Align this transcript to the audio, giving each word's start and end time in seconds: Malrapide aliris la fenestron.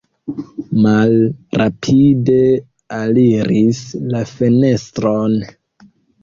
Malrapide 0.85 2.37
aliris 3.01 3.83
la 4.15 4.23
fenestron. 4.33 5.39